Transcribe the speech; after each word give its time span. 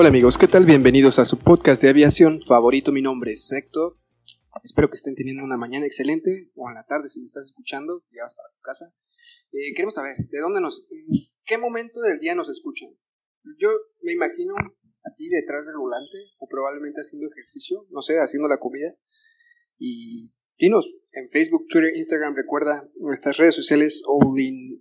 Hola 0.00 0.08
amigos, 0.08 0.38
¿qué 0.38 0.48
tal? 0.48 0.64
Bienvenidos 0.64 1.18
a 1.18 1.26
su 1.26 1.36
podcast 1.36 1.82
de 1.82 1.90
aviación 1.90 2.40
favorito. 2.40 2.90
Mi 2.90 3.02
nombre 3.02 3.32
es 3.32 3.52
Héctor. 3.52 3.98
Espero 4.64 4.88
que 4.88 4.96
estén 4.96 5.14
teniendo 5.14 5.44
una 5.44 5.58
mañana 5.58 5.84
excelente 5.84 6.50
o 6.54 6.70
en 6.70 6.74
la 6.74 6.86
tarde 6.86 7.10
si 7.10 7.20
me 7.20 7.26
estás 7.26 7.44
escuchando, 7.44 8.02
ya 8.10 8.22
vas 8.22 8.34
para 8.34 8.48
tu 8.48 8.60
casa. 8.62 8.86
Eh, 9.52 9.74
queremos 9.74 9.92
saber, 9.92 10.16
¿de 10.16 10.40
dónde 10.40 10.62
nos, 10.62 10.86
en 10.88 11.18
qué 11.44 11.58
momento 11.58 12.00
del 12.00 12.18
día 12.18 12.34
nos 12.34 12.48
escuchan? 12.48 12.88
Yo 13.58 13.68
me 14.00 14.12
imagino 14.12 14.54
a 14.56 15.14
ti 15.14 15.28
detrás 15.28 15.66
del 15.66 15.76
volante 15.76 16.16
o 16.38 16.48
probablemente 16.48 17.02
haciendo 17.02 17.28
ejercicio, 17.28 17.86
no 17.90 18.00
sé, 18.00 18.18
haciendo 18.20 18.48
la 18.48 18.56
comida. 18.56 18.96
Y 19.76 20.34
dinos 20.56 20.98
en 21.12 21.28
Facebook, 21.28 21.66
Twitter, 21.68 21.94
Instagram, 21.94 22.34
recuerda 22.36 22.88
nuestras 23.00 23.36
redes 23.36 23.54
sociales, 23.54 24.02
All 24.06 24.34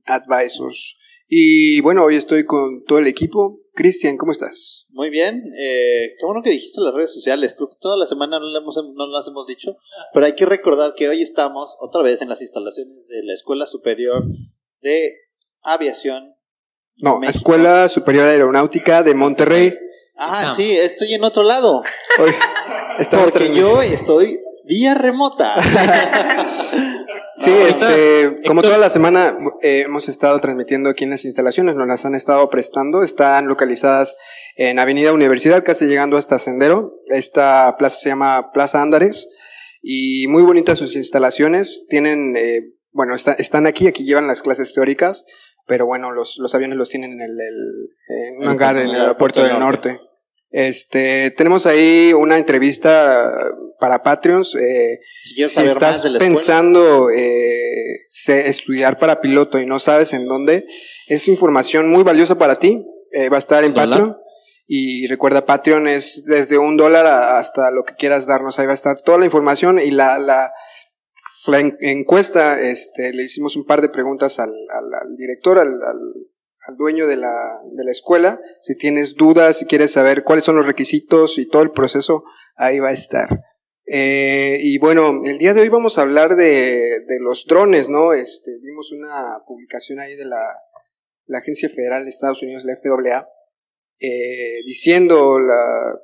Advisors. 0.06 0.98
Y 1.31 1.80
bueno, 1.81 2.03
hoy 2.03 2.16
estoy 2.16 2.44
con 2.44 2.83
todo 2.85 2.97
el 2.97 3.05
equipo. 3.05 3.59
Cristian, 3.75 4.17
¿cómo 4.17 4.31
estás? 4.31 4.88
Muy 4.89 5.11
bien, 5.11 5.44
eh, 5.58 6.16
qué 6.19 6.25
bueno 6.25 6.41
que 6.44 6.49
dijiste 6.49 6.81
las 6.81 6.94
redes 6.94 7.13
sociales, 7.13 7.53
creo 7.55 7.69
que 7.69 7.77
toda 7.80 7.95
la 7.95 8.08
semana 8.08 8.39
no, 8.39 8.45
le 8.52 8.58
hemos, 8.58 8.75
no 8.95 9.08
las 9.08 9.27
hemos 9.27 9.45
dicho, 9.47 9.77
pero 10.13 10.25
hay 10.25 10.33
que 10.33 10.45
recordar 10.45 10.94
que 10.97 11.08
hoy 11.08 11.21
estamos 11.21 11.77
otra 11.80 12.02
vez 12.02 12.21
en 12.21 12.27
las 12.27 12.41
instalaciones 12.41 13.05
de 13.08 13.23
la 13.23 13.33
Escuela 13.33 13.66
Superior 13.67 14.25
de 14.81 15.13
Aviación. 15.63 16.36
No, 16.97 17.19
México. 17.19 17.38
Escuela 17.38 17.88
Superior 17.88 18.25
Aeronáutica 18.25 19.03
de 19.03 19.14
Monterrey. 19.14 19.73
Ah, 20.17 20.53
sí, 20.53 20.75
estoy 20.75 21.14
en 21.14 21.23
otro 21.23 21.43
lado, 21.43 21.81
Hoy 22.19 22.31
porque 23.09 23.55
yo 23.55 23.81
estoy 23.81 24.38
vía 24.66 24.95
remota. 24.95 25.55
Sí, 27.42 27.52
No, 27.52 27.68
este, 27.68 28.42
como 28.48 28.62
toda 28.62 28.78
la 28.78 28.90
semana 28.90 29.38
eh, 29.62 29.84
hemos 29.86 30.09
estado 30.09 30.40
transmitiendo 30.42 30.90
aquí 30.90 31.06
en 31.06 31.09
las 31.12 31.23
instalaciones, 31.26 31.76
nos 31.76 31.88
las 31.88 32.04
han 32.06 32.16
estado 32.16 32.50
prestando, 32.50 33.02
están 33.04 33.48
localizadas 33.48 34.16
en 34.58 34.78
Avenida 34.80 35.14
Universidad, 35.14 35.64
casi 35.64 35.86
llegando 35.86 36.17
hasta 36.17 36.38
Sendero. 36.40 36.95
Esta 37.08 37.76
plaza 37.78 38.00
se 38.00 38.10
llama 38.10 38.52
Plaza 38.52 38.82
Andares 38.82 39.30
y 39.82 40.28
muy 40.28 40.44
bonitas 40.44 40.78
sus 40.80 40.95
instalaciones. 40.98 41.86
Tienen, 41.90 42.36
eh, 42.36 42.73
bueno, 42.92 43.16
está- 43.16 43.34
están 43.34 43.67
aquí, 43.67 43.88
aquí 43.88 44.04
llevan 44.04 44.28
las 44.28 44.42
clases 44.42 44.73
teóricas, 44.73 45.23
pero 45.66 45.86
bueno, 45.86 46.12
los, 46.12 46.38
los 46.40 46.54
aviones 46.56 46.78
los 46.78 46.90
tienen 46.90 47.14
en 47.14 47.22
el, 47.22 47.32
el- 47.40 47.88
en 48.28 48.38
un 48.42 48.48
hangar 48.50 48.76
en 48.76 48.90
el 48.90 49.00
aeropuerto 49.00 49.42
del 49.44 49.60
norte. 49.60 49.98
Este, 50.52 51.32
tenemos 51.32 51.66
ahí 51.67 52.12
una 52.14 52.38
entrevista 52.38 53.32
para 53.80 54.03
Patreons. 54.03 54.55
Eh, 54.55 54.99
si 55.23 55.41
estás 55.44 55.63
más 55.81 56.03
de 56.03 56.09
la 56.11 56.17
escuela, 56.17 56.19
pensando 56.19 57.09
eh, 57.09 57.97
estudiar 58.27 58.97
para 58.97 59.21
piloto 59.21 59.59
y 59.59 59.66
no 59.66 59.80
sabes 59.80 60.13
en 60.13 60.25
dónde, 60.25 60.66
es 61.08 61.27
información 61.27 61.89
muy 61.89 62.04
valiosa 62.04 62.37
para 62.37 62.59
ti. 62.59 62.86
Eh, 63.11 63.30
va 63.30 63.37
a 63.37 63.39
estar 63.39 63.64
en 63.64 63.73
¿Dólar? 63.73 63.89
Patreon. 63.89 64.17
Y 64.67 65.08
recuerda, 65.08 65.45
Patreon 65.48 65.87
es 65.87 66.26
desde 66.26 66.59
un 66.59 66.77
dólar 66.77 67.08
a- 67.08 67.39
hasta 67.39 67.71
lo 67.71 67.83
que 67.83 67.95
quieras 67.95 68.27
darnos. 68.27 68.59
Ahí 68.59 68.67
va 68.67 68.73
a 68.73 68.76
estar 68.76 68.99
toda 69.02 69.17
la 69.17 69.26
información 69.26 69.80
y 69.80 69.89
la, 69.89 70.20
la, 70.20 70.52
la 71.48 71.59
en- 71.59 71.75
encuesta. 71.80 72.61
Este, 72.61 73.11
le 73.14 73.23
hicimos 73.23 73.55
un 73.55 73.65
par 73.65 73.81
de 73.81 73.89
preguntas 73.89 74.37
al, 74.39 74.49
al- 74.49 74.93
al 74.93 75.15
director, 75.17 75.58
al, 75.58 75.70
al- 75.70 76.14
al 76.67 76.75
dueño 76.77 77.08
de 77.08 77.15
la, 77.15 77.31
de 77.73 77.83
la 77.83 77.92
escuela. 77.92 78.39
Si 78.61 78.77
tienes 78.77 79.15
dudas, 79.15 79.58
si 79.58 79.65
quieres 79.65 79.92
saber 79.92 80.23
cuáles 80.23 80.45
son 80.45 80.58
los 80.58 80.67
requisitos 80.67 81.39
y 81.39 81.48
todo 81.48 81.64
el 81.64 81.71
proceso, 81.71 82.23
ahí 82.58 82.77
va 82.80 82.89
a 82.89 82.93
estar. 82.93 83.27
Eh, 83.92 84.60
y 84.61 84.77
bueno, 84.77 85.22
el 85.26 85.39
día 85.39 85.55
de 85.55 85.61
hoy 85.61 85.70
vamos 85.70 85.98
a 85.98 86.04
hablar 86.04 86.36
de, 86.36 87.00
de 87.08 87.20
los 87.22 87.45
drones, 87.48 87.89
¿no? 87.89 88.14
Este, 88.14 88.52
vimos 88.61 88.92
una 88.92 89.44
publicación 89.48 90.00
ahí 90.00 90.16
de 90.16 90.26
la, 90.26 90.45
la 91.26 91.39
Agencia 91.39 91.70
Federal 91.70 92.04
de 92.04 92.11
Estados 92.11 92.44
Unidos, 92.44 92.66
la 92.66 92.76
FAA, 92.76 93.28
eh, 93.99 94.61
diciendo 94.64 95.39
la, 95.39 95.99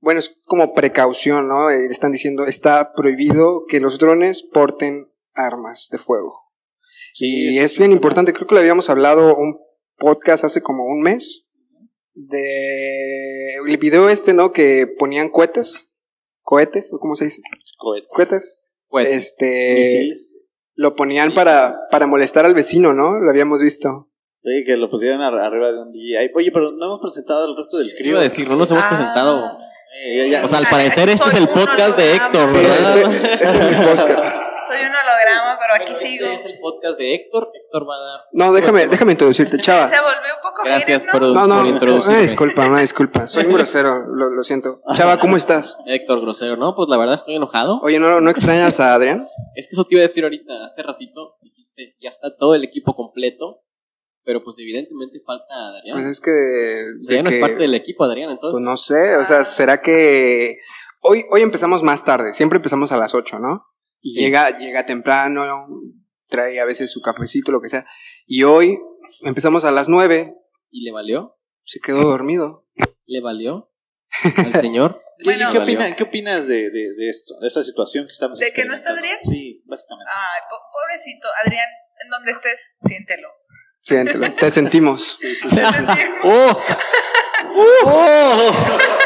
bueno, 0.00 0.20
es 0.20 0.40
como 0.46 0.74
precaución, 0.74 1.48
¿no? 1.48 1.70
Eh, 1.70 1.86
están 1.86 2.12
diciendo, 2.12 2.44
está 2.44 2.92
prohibido 2.92 3.64
que 3.66 3.80
los 3.80 3.98
drones 3.98 4.42
porten 4.42 5.10
armas 5.34 5.88
de 5.90 5.98
fuego. 5.98 6.52
Sí, 7.14 7.54
y 7.54 7.58
es 7.60 7.78
bien 7.78 7.92
importante, 7.92 8.34
creo 8.34 8.46
que 8.46 8.56
le 8.56 8.60
habíamos 8.60 8.90
hablado 8.90 9.34
un 9.36 9.58
podcast 9.96 10.44
hace 10.44 10.60
como 10.60 10.84
un 10.84 11.00
mes 11.00 11.48
de 12.12 13.54
el 13.66 13.78
video 13.78 14.10
este, 14.10 14.34
¿no? 14.34 14.52
Que 14.52 14.86
ponían 14.86 15.30
cohetes, 15.30 15.95
cohetes, 16.46 16.92
o 16.94 16.98
cómo 17.00 17.16
se 17.16 17.24
dice, 17.24 17.42
cohetes, 17.76 18.08
cohetes, 18.14 18.82
Pues, 18.88 19.08
este, 19.08 19.74
misiles. 19.74 20.36
lo 20.76 20.94
ponían 20.94 21.34
para, 21.34 21.74
para 21.90 22.06
molestar 22.06 22.46
al 22.46 22.54
vecino, 22.54 22.92
¿no? 22.92 23.18
Lo 23.18 23.28
habíamos 23.28 23.60
visto. 23.62 24.08
Sí, 24.34 24.62
que 24.64 24.76
lo 24.76 24.88
pusieron 24.88 25.22
ar- 25.22 25.36
arriba 25.38 25.72
de 25.72 25.82
un 25.82 25.90
DJI. 25.92 26.30
Oye, 26.36 26.52
pero 26.52 26.70
no 26.70 26.84
hemos 26.86 27.00
presentado 27.00 27.50
el 27.50 27.56
resto 27.56 27.78
del 27.78 27.88
¿qué 27.90 27.96
crío. 27.96 28.10
iba 28.12 28.20
a 28.20 28.22
decir? 28.22 28.46
No 28.48 28.54
nos 28.56 28.70
hemos 28.70 28.84
presentado. 28.84 29.58
Eh, 30.04 30.16
ya- 30.18 30.26
ya- 30.40 30.44
O 30.44 30.48
sea, 30.48 30.58
al 30.58 30.66
parecer 30.66 31.08
este 31.08 31.28
es 31.28 31.34
el 31.34 31.48
podcast 31.48 31.96
de. 31.98 32.12
Héctor, 32.14 32.48
Sí, 32.48 32.56
¿verdad? 32.56 32.96
este, 33.12 33.34
este 33.34 33.48
es 33.48 33.78
mi 33.78 33.84
podcast. 33.86 34.36
Soy 34.66 34.76
un 34.80 34.92
holograma, 34.92 35.58
pero 35.60 35.74
aquí 35.74 35.92
Este 35.92 36.06
sigo. 36.06 36.26
es 36.26 36.44
el 36.44 36.58
podcast 36.60 36.98
de 36.98 37.14
Héctor. 37.14 37.50
Héctor 37.54 37.88
va 37.88 37.94
a 37.94 38.00
dar. 38.00 38.20
No, 38.32 38.52
déjame, 38.52 38.86
déjame 38.86 39.12
introducirte, 39.12 39.58
chava. 39.58 39.88
Se 39.88 39.96
volvió 40.00 40.34
un 40.36 40.42
poco 40.42 40.62
Gracias 40.64 41.04
hater, 41.06 41.20
¿no? 41.22 41.26
por, 41.32 41.34
No, 41.34 41.46
no, 41.46 41.56
por 41.58 41.66
introducirme. 41.66 42.12
una 42.12 42.20
disculpa, 42.22 42.66
una 42.66 42.80
disculpa. 42.80 43.26
Soy 43.26 43.46
un 43.46 43.52
grosero, 43.54 43.98
lo, 44.14 44.30
lo 44.30 44.44
siento. 44.44 44.80
Chava, 44.96 45.18
¿cómo 45.18 45.36
estás? 45.36 45.76
Héctor 45.86 46.20
Grosero, 46.20 46.56
¿no? 46.56 46.74
Pues 46.74 46.88
la 46.88 46.96
verdad 46.96 47.14
estoy 47.16 47.36
enojado. 47.36 47.80
Oye, 47.82 47.98
¿no, 47.98 48.20
¿no 48.20 48.30
extrañas 48.30 48.80
a 48.80 48.94
Adrián? 48.94 49.26
Es 49.54 49.66
que 49.68 49.72
eso 49.74 49.84
te 49.84 49.94
iba 49.94 50.00
a 50.00 50.08
decir 50.08 50.24
ahorita, 50.24 50.64
hace 50.64 50.82
ratito, 50.82 51.36
dijiste, 51.42 51.96
ya 52.00 52.10
está 52.10 52.36
todo 52.36 52.54
el 52.54 52.64
equipo 52.64 52.94
completo, 52.96 53.62
pero 54.24 54.42
pues 54.42 54.56
evidentemente 54.58 55.20
falta 55.24 55.54
Adrián. 55.78 55.96
Pues 55.98 56.06
es 56.10 56.20
que... 56.20 56.30
de 56.30 56.90
O 57.00 57.04
sea, 57.08 57.16
ya 57.16 57.22
no 57.22 57.30
que- 57.30 57.36
es 57.36 57.40
parte 57.40 57.56
del 57.58 57.74
equipo, 57.74 58.04
Adrián, 58.04 58.28
Pues 58.28 58.36
entonces. 58.54 58.62
no 58.62 58.76
sé, 58.76 59.16
o 59.16 59.24
sea, 59.24 59.44
¿será 59.44 59.80
que... 59.80 60.56
Hoy, 61.02 61.24
hoy 61.30 61.42
empezamos 61.42 61.82
más 61.84 62.04
tarde, 62.04 62.32
siempre 62.32 62.56
empezamos 62.56 62.90
a 62.90 62.96
las 62.96 63.14
8, 63.14 63.38
¿no? 63.38 63.64
Y 64.06 64.12
Sí. 64.12 64.20
llega, 64.20 64.56
llega 64.56 64.86
temprano, 64.86 65.66
trae 66.28 66.60
a 66.60 66.64
veces 66.64 66.92
su 66.92 67.00
cafecito, 67.00 67.50
lo 67.50 67.60
que 67.60 67.68
sea. 67.68 67.84
Y 68.24 68.44
hoy 68.44 68.78
empezamos 69.22 69.64
a 69.64 69.72
las 69.72 69.88
9, 69.88 70.32
¿Y 70.70 70.84
le 70.84 70.92
valió? 70.92 71.36
se 71.64 71.80
quedó 71.80 72.02
dormido. 72.04 72.64
¿Le 73.06 73.20
valió? 73.20 73.72
¿Al 74.22 74.60
señor? 74.60 75.02
Bueno. 75.24 75.48
¿qué, 75.50 75.56
opina- 75.58 75.96
¿Qué 75.96 76.02
opinas 76.02 76.46
de, 76.46 76.56
de, 76.70 76.92
de 76.94 77.08
esto, 77.08 77.38
de 77.40 77.46
esta 77.48 77.64
situación 77.64 78.04
que 78.06 78.12
estamos 78.12 78.38
¿De 78.38 78.52
que 78.52 78.66
no 78.66 78.74
está 78.74 78.90
experimentando? 78.90 79.32
Sí, 79.32 79.62
básicamente. 79.64 80.12
Ay, 80.14 80.42
po- 80.50 80.62
pobrecito, 80.70 81.26
Adrián, 81.42 81.68
en 82.04 82.10
donde 82.10 82.32
estés, 82.32 82.76
siéntelo. 82.86 83.28
Siéntelo, 83.80 84.30
te 84.34 84.50
sentimos. 84.50 85.16
¡Oh! 86.22 86.60
¡Oh! 87.86 88.98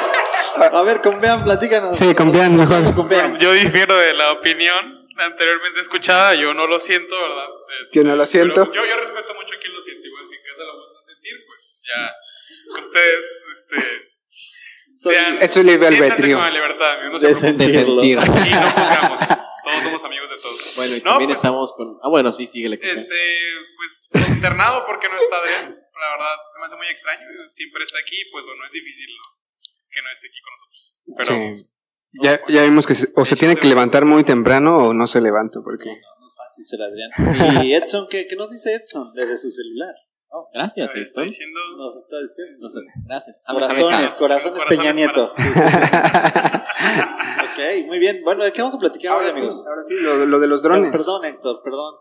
A 0.72 0.82
ver, 0.82 1.00
Convean, 1.00 1.44
platícanos. 1.44 1.96
Sí, 1.96 2.14
Convean, 2.14 2.56
mejor. 2.56 2.80
Yo 3.38 3.52
difiero 3.52 3.96
de 3.96 4.14
la 4.14 4.32
opinión 4.32 4.98
anteriormente 5.16 5.80
escuchada, 5.80 6.34
yo 6.34 6.54
no 6.54 6.66
lo 6.66 6.78
siento, 6.78 7.20
¿verdad? 7.20 7.46
Este, 7.82 7.98
Yo 7.98 8.04
no 8.04 8.16
lo 8.16 8.24
siento. 8.26 8.72
Yo, 8.72 8.86
yo 8.86 8.96
respeto 9.00 9.34
mucho 9.34 9.54
a 9.54 9.58
quien 9.58 9.74
lo 9.74 9.80
siente, 9.82 10.06
igual 10.08 10.26
si 10.26 10.34
en 10.36 10.42
casa 10.48 10.62
lo 10.64 10.76
gustan 10.78 11.04
sentir, 11.14 11.34
pues 11.46 11.80
ya 11.86 12.78
ustedes, 12.78 13.44
este... 13.52 14.10
Sean- 14.96 15.38
Eso 15.42 15.60
es 15.60 15.66
libre 15.66 15.88
siéntanse 15.88 16.12
albedrío. 16.12 16.36
con 16.36 16.44
la 16.46 16.50
libertad, 16.52 16.92
amigo, 17.00 17.12
no 17.12 17.18
De 17.18 17.34
sentirlo. 17.34 18.02
sentir. 18.02 18.18
Y 18.18 18.54
no 18.54 18.70
juzgamos, 18.70 19.20
todos 19.64 19.82
somos 19.82 20.04
amigos 20.04 20.30
de 20.30 20.36
todos. 20.36 20.72
Bueno, 20.76 20.96
y 20.96 20.98
No, 21.00 21.10
también 21.12 21.28
pues, 21.28 21.38
estamos 21.38 21.72
con... 21.74 21.88
Ah, 22.02 22.08
bueno, 22.08 22.32
sí, 22.32 22.46
síguele. 22.46 22.78
Este, 22.82 23.20
pues, 23.76 24.08
internado 24.28 24.84
porque 24.86 25.08
no 25.08 25.16
está 25.18 25.36
Adrián, 25.36 25.80
la 26.00 26.10
verdad, 26.12 26.36
se 26.52 26.60
me 26.60 26.66
hace 26.66 26.76
muy 26.76 26.86
extraño, 26.88 27.26
siempre 27.48 27.84
está 27.84 27.98
aquí, 27.98 28.16
pues 28.32 28.44
bueno, 28.44 28.64
es 28.66 28.72
difícil 28.72 29.08
¿no? 29.16 29.39
Que 29.92 30.00
no 30.02 30.10
esté 30.12 30.26
aquí 30.28 30.40
con 30.44 30.52
nosotros. 30.54 30.96
Pero, 31.18 31.52
Sí. 31.54 31.66
Ya, 32.22 32.40
ya 32.48 32.62
vimos 32.64 32.86
que 32.88 32.96
se- 32.96 33.12
o 33.14 33.24
se 33.24 33.36
tiene 33.36 33.54
que 33.54 33.68
levantar 33.68 34.04
muy 34.04 34.24
temprano 34.24 34.78
o 34.88 34.92
no 34.94 35.06
se 35.06 35.20
levanta, 35.20 35.60
porque... 35.62 35.86
No 35.90 36.26
es 36.26 36.34
fácil 36.36 36.64
ser 36.64 36.82
Adrián. 36.82 37.10
¿Y 37.64 37.72
Edson 37.74 38.08
qué, 38.10 38.26
qué 38.26 38.34
nos 38.34 38.50
dice 38.50 38.74
Edson 38.74 39.12
desde 39.14 39.38
su 39.38 39.48
celular? 39.50 39.94
Gracias, 40.52 40.90
pues, 40.92 41.06
está 41.06 41.20
Héctor. 41.20 41.24
diciendo... 41.28 41.60
Nos 41.76 41.96
está 41.96 42.16
diciendo. 42.20 42.58
No 42.62 42.68
sé, 42.68 42.78
Gracias. 43.06 43.42
Corazones, 43.46 44.14
corazones 44.14 44.58
Corazones 44.58 44.62
Peña 44.68 44.92
Nieto. 44.92 45.32
para- 45.32 46.66
ok. 47.52 47.86
Muy 47.86 47.98
bien. 48.00 48.20
Bueno, 48.24 48.42
¿de 48.44 48.52
qué 48.52 48.60
vamos 48.62 48.74
a 48.76 48.78
platicar 48.80 49.12
hoy, 49.12 49.18
Ahora 49.20 49.32
sí, 49.32 49.38
amigos? 49.38 49.64
ahora 49.68 49.82
sí, 49.84 49.94
lo, 50.00 50.26
lo 50.26 50.40
de 50.40 50.46
los 50.48 50.62
drones. 50.62 50.90
Perdón, 50.90 51.24
Héctor, 51.24 51.60
perdón. 51.62 51.94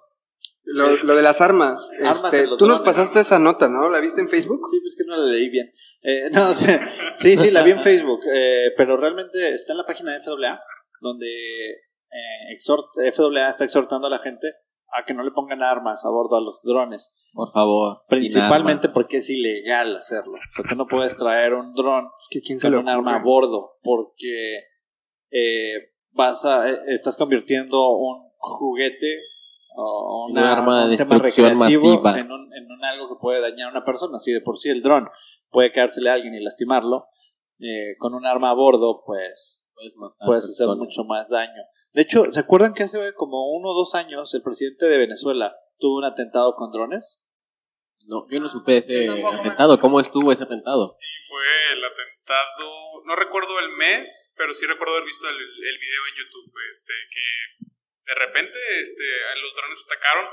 Lo, 0.64 0.96
lo 1.04 1.16
de 1.16 1.22
las 1.24 1.42
armas. 1.42 1.90
Armas 2.00 2.34
Este, 2.34 2.48
Tú 2.58 2.68
nos 2.68 2.82
pasaste 2.82 3.20
esa 3.22 3.40
nota, 3.40 3.68
¿no? 3.70 3.90
¿La 3.90 4.00
viste 4.00 4.22
en 4.22 4.30
Facebook? 4.30 4.62
Sí, 4.70 4.80
pues 4.82 4.96
que 4.98 5.04
no 5.08 5.16
la 5.18 5.26
leí 5.32 5.50
bien. 5.50 5.72
Eh, 6.04 6.30
no, 6.32 6.50
o 6.50 6.54
sea, 6.54 6.86
sí, 7.16 7.38
sí, 7.38 7.50
la 7.52 7.64
vi 7.64 7.72
en 7.72 7.82
Facebook, 7.82 8.20
eh, 8.34 8.72
pero 8.78 8.96
realmente 8.98 9.52
está 9.54 9.74
en 9.74 9.78
la 9.78 9.86
página 9.86 10.14
de 10.14 10.20
FAA, 10.20 10.62
donde 11.02 11.28
eh, 11.72 12.56
exhort- 12.56 12.90
FAA 13.14 13.50
está 13.50 13.66
exhortando 13.66 14.08
a 14.08 14.12
la 14.12 14.20
gente 14.20 14.48
a 14.92 15.06
que 15.06 15.14
no 15.14 15.24
le 15.24 15.32
pongan 15.32 15.62
armas 15.62 16.04
a 16.06 16.10
bordo 16.10 16.36
a 16.36 16.42
los 16.42 16.62
drones, 16.64 17.30
Por 17.34 17.52
favor. 17.54 18.02
principalmente 18.08 18.90
porque 18.90 19.18
es 19.18 19.30
ilegal 19.30 19.96
hacerlo. 19.96 20.34
O 20.34 20.52
sea, 20.52 20.66
tú 20.68 20.76
no 20.76 20.88
puedes 20.88 21.16
traer 21.16 21.54
un 21.54 21.74
dron 21.74 22.06
Es 22.20 22.28
que 22.30 22.42
quién 22.42 22.60
se 22.60 22.70
con 22.70 22.80
un 22.80 22.90
arma 22.90 23.18
a 23.18 23.24
bordo, 23.24 23.78
porque 23.84 24.64
eh, 25.32 25.74
vas 26.12 26.44
a, 26.46 26.70
eh, 26.70 26.78
estás 26.88 27.18
convirtiendo 27.18 27.90
un 27.92 28.30
juguete 28.38 29.22
o 29.76 30.26
Un 30.26 30.32
una, 30.32 30.52
arma 30.52 30.84
de 30.84 30.92
destrucción 30.92 31.22
recreativo 31.22 32.02
masiva. 32.02 32.20
en 32.20 32.32
un, 32.32 32.54
en 32.54 32.72
un 32.72 32.84
algo 32.84 33.10
que 33.10 33.20
puede 33.22 33.42
dañar 33.42 33.70
a 33.70 33.72
una 33.72 33.84
persona. 33.84 34.20
Si 34.20 34.32
de 34.32 34.42
por 34.42 34.58
sí 34.58 34.70
el 34.70 34.82
dron 34.82 35.10
puede 35.50 35.72
caérsele 35.72 36.10
a 36.10 36.14
alguien 36.14 36.34
y 36.34 36.44
lastimarlo, 36.44 37.08
eh, 37.60 37.96
con 37.98 38.14
un 38.14 38.26
arma 38.26 38.52
a 38.52 38.54
bordo, 38.54 39.04
pues 39.06 39.70
Puedes 39.80 39.96
matar 39.96 40.26
puedes 40.26 40.44
hacer 40.44 40.68
mucho 40.76 41.06
más 41.06 41.30
daño. 41.30 41.64
De 41.94 42.02
hecho, 42.02 42.30
¿se 42.32 42.40
acuerdan 42.42 42.74
que 42.74 42.84
hace 42.84 43.00
como 43.16 43.52
uno 43.54 43.70
o 43.70 43.74
dos 43.74 43.96
años 43.96 44.34
el 44.34 44.42
presidente 44.42 44.88
de 44.88 44.98
Venezuela 44.98 45.56
tuvo 45.78 46.00
un 46.00 46.04
atentado 46.04 46.54
con 46.56 46.70
drones? 46.70 47.24
No, 48.08 48.28
yo 48.30 48.42
no 48.42 48.50
supe 48.50 48.78
ese 48.78 49.08
atentado. 49.24 49.80
¿Cómo 49.80 50.02
estuvo 50.02 50.34
ese 50.34 50.44
atentado? 50.44 50.92
Sí, 50.94 51.08
fue 51.30 51.44
el 51.72 51.84
atentado, 51.84 53.04
no 53.06 53.16
recuerdo 53.16 53.58
el 53.60 53.70
mes, 53.78 54.34
pero 54.38 54.54
sí 54.54 54.66
recuerdo 54.66 54.96
haber 54.96 55.06
visto 55.06 55.28
el, 55.28 55.36
el 55.36 55.78
video 55.80 56.02
en 56.08 56.16
YouTube, 56.18 56.54
este, 56.70 56.94
que 57.12 57.70
de 58.10 58.16
repente 58.26 58.58
este, 58.82 59.06
los 59.38 59.54
drones 59.54 59.86
atacaron 59.86 60.26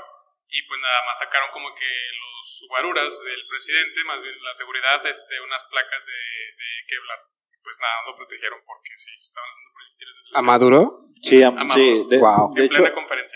y 0.49 0.63
pues 0.65 0.79
nada 0.81 0.99
más 1.05 1.19
sacaron 1.19 1.49
como 1.53 1.69
que 1.75 1.85
los 2.17 2.65
guaruras 2.69 3.11
del 3.11 3.43
presidente, 3.47 4.01
más 4.07 4.21
bien 4.21 4.33
la 4.41 4.53
seguridad, 4.53 4.97
este, 5.05 5.37
unas 5.45 5.61
placas 5.69 6.01
de, 6.01 6.21
de 6.57 6.69
Kevlar. 6.89 7.19
Y 7.53 7.57
pues 7.61 7.75
nada, 7.77 7.97
lo 8.07 8.15
protegieron 8.17 8.59
porque 8.65 8.91
sí, 8.95 9.11
estaban 9.13 9.49
dando 9.53 9.69
proyectiles 9.75 10.13
de 10.17 10.21
¿A 10.33 10.41
Maduro? 10.41 10.79
Sí, 11.21 11.37
A 11.43 11.49
sí, 11.51 11.91
Maduro. 11.93 12.09
de, 12.09 12.17
Wow. 12.17 12.53
de 12.55 12.65
hecho, 12.65 12.81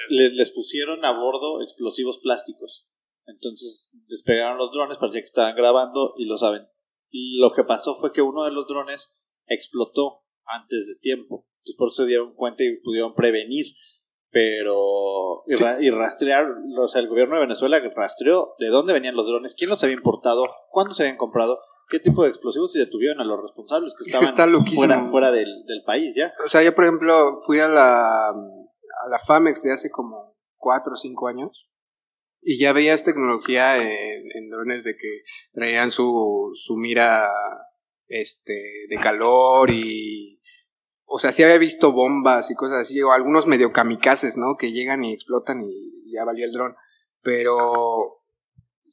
les, 0.09 0.33
les 0.33 0.51
pusieron 0.51 1.03
a 1.05 1.11
bordo 1.11 1.61
explosivos 1.61 2.19
plásticos. 2.23 2.88
Entonces 3.27 3.91
despegaron 4.07 4.57
los 4.57 4.71
drones, 4.71 4.97
parecía 4.97 5.21
que 5.21 5.25
estaban 5.29 5.55
grabando 5.55 6.13
y 6.17 6.25
lo 6.25 6.38
saben. 6.38 6.63
Lo 7.39 7.51
que 7.51 7.63
pasó 7.63 7.95
fue 7.95 8.11
que 8.13 8.21
uno 8.21 8.43
de 8.45 8.51
los 8.51 8.67
drones 8.67 9.27
explotó 9.47 10.23
antes 10.45 10.88
de 10.88 10.95
tiempo. 11.01 11.47
Entonces 11.59 11.75
por 11.77 11.89
eso 11.89 12.03
se 12.03 12.07
dieron 12.09 12.33
cuenta 12.35 12.63
y 12.63 12.77
pudieron 12.81 13.13
prevenir. 13.13 13.65
Pero. 14.31 15.44
Y, 15.45 15.56
ra- 15.56 15.81
y 15.81 15.89
rastrear. 15.89 16.48
O 16.80 16.88
sea, 16.88 17.01
el 17.01 17.10
gobierno 17.10 17.36
de 17.36 17.42
Venezuela 17.42 17.81
rastreó 17.95 18.54
de 18.60 18.68
dónde 18.68 18.94
venían 18.94 19.16
los 19.16 19.28
drones, 19.28 19.56
quién 19.56 19.69
los 19.69 19.83
había 19.83 19.95
importado, 19.95 20.48
cuándo 20.69 20.94
se 20.94 21.04
habían 21.04 21.18
comprado, 21.18 21.60
qué 21.89 22.00
tipo 22.00 22.24
de 22.24 22.30
explosivos 22.30 22.75
y 22.75 22.80
detuvieron 22.80 23.19
a 23.19 23.25
los 23.25 23.42
responsables 23.42 23.94
que 23.94 24.10
Es 24.10 24.18
que 24.18 24.25
estaban 24.25 24.66
fuera, 24.66 25.06
fuera 25.06 25.31
del, 25.31 25.66
del 25.68 25.83
país 25.86 26.16
ya. 26.16 26.33
O 26.45 26.48
sea, 26.48 26.63
yo, 26.63 26.74
por 26.74 26.86
ejemplo, 26.86 27.42
fui 27.45 27.60
a 27.60 27.68
la, 27.68 28.30
a 28.30 29.10
la 29.10 29.19
FAMEX 29.19 29.63
de 29.63 29.74
hace 29.74 29.89
como 29.92 30.38
cuatro 30.56 30.94
o 30.94 30.98
cinco 30.98 31.27
años 31.27 31.68
y 32.42 32.57
ya 32.57 32.72
veías 32.72 33.04
tecnología 33.04 33.77
en, 33.77 34.24
en 34.34 34.50
drones 34.50 34.84
de 34.86 34.95
que 34.95 35.24
traían 35.54 35.92
su, 35.92 36.51
su 36.54 36.75
mira 36.77 37.30
este, 38.07 38.54
de 38.89 38.98
calor 38.98 39.69
y... 39.72 40.40
O 41.13 41.19
sea, 41.19 41.34
sí 41.34 41.44
había 41.44 41.58
visto 41.58 41.92
bombas 41.92 42.50
y 42.52 42.56
cosas 42.56 42.84
así, 42.84 43.02
o 43.02 43.12
algunos 43.12 43.46
medio 43.46 43.74
kamikazes, 43.74 44.38
¿no? 44.38 44.56
Que 44.58 44.72
llegan 44.72 45.04
y 45.04 45.13
explotan 45.13 45.62
y 45.62 46.13
ya 46.13 46.24
valió 46.24 46.46
el 46.46 46.54
dron. 46.54 46.75
Pero 47.22 48.22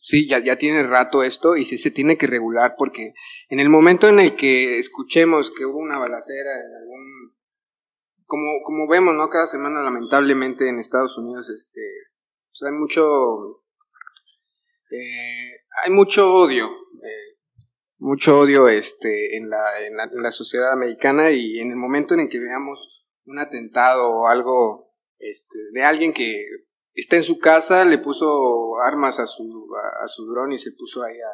sí, 0.01 0.29
ya, 0.29 0.39
ya 0.39 0.57
tiene 0.57 0.83
rato 0.83 1.23
esto 1.23 1.57
y 1.57 1.65
sí 1.65 1.79
se 1.79 1.91
tiene 1.91 2.17
que 2.17 2.27
regular 2.27 2.75
porque 2.77 3.15
en 3.49 3.61
el 3.61 3.69
momento 3.69 4.09
en 4.09 4.19
el 4.19 4.35
que 4.35 4.79
escuchemos 4.79 5.53
que 5.57 5.65
hubo 5.65 5.79
una 5.79 5.99
balacera 5.99 6.51
en 6.61 6.75
algún 6.83 7.39
como 8.25 8.63
como 8.63 8.89
vemos 8.89 9.15
no 9.15 9.31
cada 9.31 9.47
semana 9.47 9.83
lamentablemente 9.83 10.69
en 10.69 10.79
Estados 10.79 11.17
Unidos 11.17 11.49
este 11.49 11.81
pues 12.51 12.63
hay 12.63 12.73
mucho 12.73 13.65
eh, 14.91 15.65
hay 15.85 15.91
mucho 15.91 16.35
odio 16.35 16.67
eh, 16.67 17.18
mucho 18.01 18.39
odio 18.39 18.69
este 18.69 19.37
en 19.37 19.51
la, 19.51 19.65
en 19.87 19.97
la 19.97 20.05
en 20.05 20.23
la 20.23 20.31
sociedad 20.31 20.73
americana 20.73 21.31
y 21.31 21.59
en 21.61 21.71
el 21.71 21.77
momento 21.77 22.15
en 22.15 22.21
el 22.21 22.29
que 22.29 22.39
veamos 22.41 23.05
un 23.27 23.39
atentado 23.39 24.09
o 24.09 24.29
algo 24.29 24.93
este 25.19 25.59
de 25.73 25.83
alguien 25.83 26.13
que 26.13 26.45
está 26.95 27.17
en 27.17 27.23
su 27.25 27.39
casa 27.39 27.85
le 27.85 27.99
puso 27.99 28.79
armas 28.85 29.19
a 29.19 29.27
su 29.27 29.67
a, 30.03 30.07
su 30.09 30.27
dron 30.27 30.53
y 30.53 30.59
se 30.59 30.73
puso 30.73 31.03
ahí 31.03 31.17
a 31.21 31.33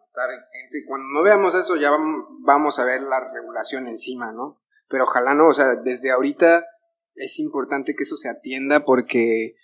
matar 0.00 0.28
gente. 0.52 0.84
Cuando 0.86 1.06
no 1.12 1.22
veamos 1.22 1.54
eso, 1.54 1.76
ya 1.76 1.90
vam- 1.90 2.26
vamos 2.44 2.78
a 2.78 2.84
ver 2.84 3.02
la 3.02 3.20
regulación 3.32 3.86
encima, 3.88 4.32
¿no? 4.32 4.54
Pero 4.88 5.04
ojalá 5.04 5.34
no, 5.34 5.48
o 5.48 5.54
sea, 5.54 5.76
desde 5.76 6.10
ahorita 6.10 6.64
es 7.16 7.38
importante 7.40 7.94
que 7.94 8.04
eso 8.04 8.16
se 8.16 8.28
atienda 8.28 8.84
porque 8.84 9.44
eh, 9.46 9.54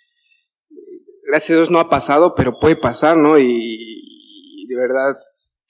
gracias 1.27 1.51
a 1.51 1.59
Dios 1.59 1.71
no 1.71 1.79
ha 1.79 1.89
pasado, 1.89 2.33
pero 2.35 2.59
puede 2.59 2.75
pasar, 2.75 3.17
¿no? 3.17 3.37
Y 3.39 4.65
de 4.67 4.75
verdad 4.75 5.15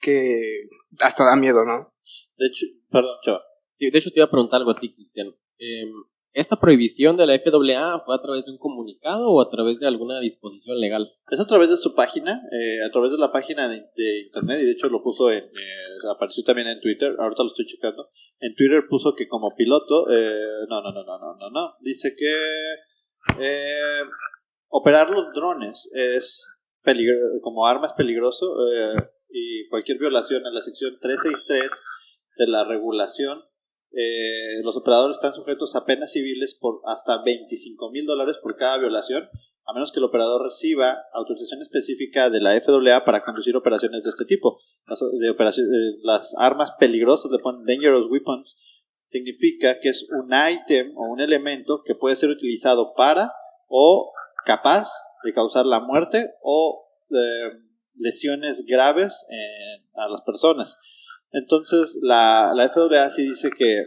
que 0.02 0.68
hasta 1.00 1.24
da 1.24 1.36
miedo, 1.36 1.64
¿no? 1.64 1.94
De 2.36 2.46
hecho, 2.48 2.66
perdón, 2.90 3.16
Chava. 3.22 3.42
De 3.78 3.98
hecho, 3.98 4.10
te 4.10 4.20
iba 4.20 4.26
a 4.26 4.30
preguntar 4.30 4.60
algo 4.60 4.72
a 4.72 4.78
ti, 4.78 4.92
Cristian. 4.92 5.34
Em, 5.58 5.90
¿Esta 6.34 6.56
prohibición 6.56 7.18
de 7.18 7.26
la 7.26 7.38
FAA 7.38 8.04
fue 8.06 8.14
a 8.14 8.22
través 8.22 8.46
de 8.46 8.52
un 8.52 8.58
comunicado 8.58 9.30
o 9.30 9.40
a 9.42 9.50
través 9.50 9.80
de 9.80 9.86
alguna 9.86 10.18
disposición 10.20 10.80
legal? 10.80 11.12
Es 11.30 11.38
a 11.38 11.46
través 11.46 11.68
de 11.68 11.76
su 11.76 11.94
página, 11.94 12.40
eh, 12.50 12.82
a 12.86 12.90
través 12.90 13.12
de 13.12 13.18
la 13.18 13.30
página 13.30 13.68
de, 13.68 13.76
de 13.94 14.20
internet, 14.22 14.60
y 14.62 14.64
de 14.64 14.72
hecho 14.72 14.88
lo 14.88 15.02
puso 15.02 15.30
en, 15.30 15.44
eh, 15.44 16.08
apareció 16.10 16.42
también 16.42 16.68
en 16.68 16.80
Twitter, 16.80 17.14
ahorita 17.18 17.42
lo 17.42 17.48
estoy 17.48 17.66
checando. 17.66 18.08
En 18.40 18.54
Twitter 18.54 18.84
puso 18.88 19.14
que 19.14 19.28
como 19.28 19.54
piloto, 19.54 20.10
eh, 20.10 20.64
no, 20.70 20.80
no, 20.80 20.92
no, 20.92 21.04
no, 21.04 21.18
no, 21.18 21.36
no, 21.36 21.50
no, 21.50 21.74
dice 21.80 22.14
que 22.16 22.34
eh, 23.38 24.02
operar 24.68 25.10
los 25.10 25.34
drones 25.34 25.90
es 25.92 26.46
peligro, 26.82 27.14
como 27.42 27.66
arma 27.66 27.86
es 27.86 27.92
peligroso 27.92 28.56
eh, 28.72 28.94
y 29.32 29.68
cualquier 29.68 29.98
violación 29.98 30.46
a 30.46 30.50
la 30.50 30.60
sección 30.60 30.98
363 31.00 31.70
de 32.36 32.46
la 32.46 32.64
regulación 32.64 33.42
eh, 33.94 34.62
los 34.62 34.76
operadores 34.76 35.16
están 35.16 35.34
sujetos 35.34 35.76
a 35.76 35.84
penas 35.84 36.12
civiles 36.12 36.56
por 36.58 36.80
hasta 36.84 37.22
25 37.22 37.90
mil 37.90 38.06
dólares 38.06 38.38
por 38.42 38.56
cada 38.56 38.78
violación, 38.78 39.28
a 39.66 39.74
menos 39.74 39.92
que 39.92 40.00
el 40.00 40.04
operador 40.04 40.42
reciba 40.42 41.04
autorización 41.12 41.60
específica 41.60 42.30
de 42.30 42.40
la 42.40 42.58
FAA 42.58 43.04
para 43.04 43.22
conducir 43.22 43.54
operaciones 43.54 44.02
de 44.02 44.08
este 44.08 44.24
tipo. 44.24 44.58
Eh, 44.88 45.34
las 46.02 46.34
armas 46.38 46.72
peligrosas 46.72 47.30
le 47.30 47.38
ponen 47.38 47.66
dangerous 47.66 48.10
weapons, 48.10 48.56
significa 49.08 49.78
que 49.78 49.90
es 49.90 50.06
un 50.10 50.30
ítem 50.32 50.96
o 50.96 51.12
un 51.12 51.20
elemento 51.20 51.82
que 51.84 51.94
puede 51.94 52.16
ser 52.16 52.30
utilizado 52.30 52.94
para 52.96 53.30
o 53.68 54.10
capaz 54.46 54.88
de 55.22 55.34
causar 55.34 55.66
la 55.66 55.80
muerte 55.80 56.30
o 56.40 56.88
eh, 57.10 57.52
lesiones 57.96 58.64
graves 58.66 59.24
en- 59.28 59.84
a 59.94 60.08
las 60.08 60.22
personas. 60.22 60.78
Entonces, 61.30 61.98
la, 62.02 62.52
la 62.54 62.68
FAA 62.70 63.10
sí 63.10 63.22
dice 63.28 63.50
que 63.56 63.84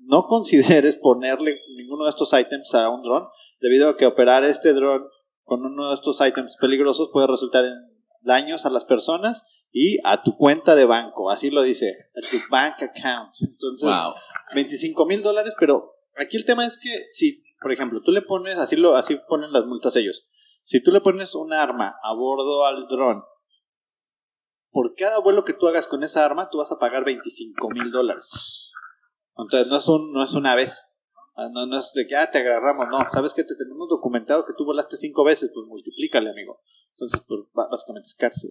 no 0.00 0.26
consideres 0.28 0.96
ponerle 0.96 1.60
ninguno 1.76 2.04
de 2.04 2.10
estos 2.10 2.32
ítems 2.32 2.74
a 2.74 2.88
un 2.90 3.02
dron, 3.02 3.26
debido 3.60 3.88
a 3.88 3.96
que 3.96 4.06
operar 4.06 4.44
este 4.44 4.72
dron 4.72 5.04
con 5.42 5.64
uno 5.64 5.88
de 5.88 5.94
estos 5.94 6.20
ítems 6.20 6.56
peligrosos 6.60 7.10
puede 7.12 7.26
resultar 7.26 7.64
en 7.64 7.74
daños 8.22 8.64
a 8.64 8.70
las 8.70 8.84
personas 8.84 9.44
y 9.70 9.98
a 10.04 10.22
tu 10.22 10.36
cuenta 10.36 10.74
de 10.74 10.84
banco. 10.84 11.30
Así 11.30 11.50
lo 11.50 11.62
dice, 11.62 12.10
a 12.16 12.30
tu 12.30 12.38
bank 12.50 12.76
account. 12.82 13.34
Entonces, 13.40 13.88
Wow. 13.88 14.14
25 14.54 15.04
mil 15.06 15.22
dólares, 15.22 15.54
pero 15.58 15.92
aquí 16.16 16.36
el 16.36 16.44
tema 16.44 16.64
es 16.64 16.78
que 16.78 17.06
si, 17.10 17.42
por 17.60 17.72
ejemplo, 17.72 18.00
tú 18.02 18.12
le 18.12 18.22
pones, 18.22 18.56
así 18.58 18.76
lo, 18.76 18.94
así 18.94 19.18
ponen 19.28 19.52
las 19.52 19.66
multas 19.66 19.96
ellos, 19.96 20.24
si 20.62 20.82
tú 20.82 20.92
le 20.92 21.00
pones 21.00 21.34
un 21.34 21.52
arma 21.52 21.94
a 22.02 22.14
bordo 22.14 22.64
al 22.64 22.86
dron, 22.86 23.22
por 24.74 24.94
cada 24.94 25.20
vuelo 25.20 25.44
que 25.44 25.52
tú 25.54 25.68
hagas 25.68 25.86
con 25.86 26.02
esa 26.02 26.24
arma, 26.24 26.50
tú 26.50 26.58
vas 26.58 26.72
a 26.72 26.78
pagar 26.78 27.04
25 27.04 27.70
mil 27.70 27.90
dólares. 27.92 28.72
Entonces 29.38 29.70
no 29.70 29.76
es, 29.78 29.88
un, 29.88 30.12
no 30.12 30.22
es 30.22 30.34
una 30.34 30.54
vez. 30.54 30.84
Ah, 31.36 31.48
No, 31.52 31.64
no 31.66 31.78
es 31.78 31.92
de 31.94 32.06
que 32.06 32.16
ah, 32.16 32.30
te 32.30 32.38
agarramos, 32.38 32.86
no. 32.90 32.98
Sabes 33.10 33.32
que 33.32 33.44
te 33.44 33.54
tenemos 33.56 33.88
documentado 33.88 34.44
que 34.44 34.52
tú 34.58 34.64
volaste 34.64 34.96
cinco 34.96 35.24
veces, 35.24 35.50
pues 35.54 35.66
multiplícale, 35.66 36.30
amigo. 36.30 36.58
Entonces, 36.90 37.22
pues, 37.26 37.40
básicamente 37.70 38.06
es 38.06 38.14
cárcel. 38.14 38.50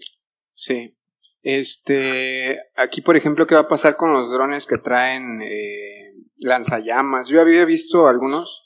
Sí. 0.54 0.98
Este, 1.42 2.58
aquí 2.78 3.02
por 3.02 3.18
ejemplo, 3.18 3.46
¿qué 3.46 3.56
va 3.56 3.62
a 3.62 3.68
pasar 3.68 3.98
con 3.98 4.14
los 4.14 4.32
drones 4.32 4.66
que 4.66 4.78
traen 4.78 5.42
eh, 5.42 6.14
lanzallamas? 6.38 7.28
Yo 7.28 7.42
había 7.42 7.66
visto 7.66 8.08
algunos 8.08 8.64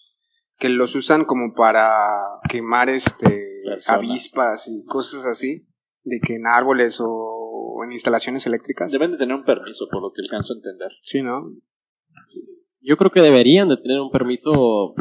que 0.58 0.70
los 0.70 0.94
usan 0.96 1.26
como 1.26 1.54
para 1.56 2.00
quemar 2.50 2.90
este 2.90 3.46
Personas. 3.66 3.90
avispas 4.00 4.68
y 4.68 4.86
cosas 4.86 5.26
así, 5.26 5.68
de 6.04 6.20
que 6.20 6.36
en 6.36 6.46
árboles 6.48 7.00
o 7.00 7.26
en 7.84 7.91
instalaciones 7.91 8.46
eléctricas. 8.46 8.91
Deben 8.91 9.12
de 9.12 9.17
tener 9.17 9.36
un 9.36 9.43
permiso, 9.43 9.88
por 9.91 10.01
lo 10.01 10.12
que 10.12 10.22
alcanzo 10.22 10.53
a 10.53 10.57
entender. 10.57 10.91
Sí, 11.01 11.22
¿no? 11.22 11.53
Yo 12.81 12.98
creo 12.98 13.12
que 13.12 13.22
deberían 13.22 13.69
de 13.69 13.77
tener 13.77 14.00
un 14.00 14.12
permiso 14.12 14.93